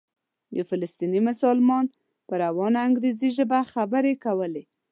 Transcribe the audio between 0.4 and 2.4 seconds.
یو فلسطینی مسلمان په